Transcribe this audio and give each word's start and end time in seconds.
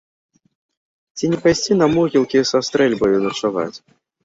Ці 1.15 1.25
не 1.33 1.39
пайсці 1.43 1.77
на 1.83 1.87
могілкі 1.97 2.39
са 2.55 2.59
стрэльбаю 2.71 3.17
начаваць? 3.29 3.73